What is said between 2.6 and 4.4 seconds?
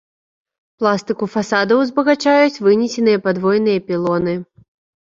вынесеныя падвойныя пілоны.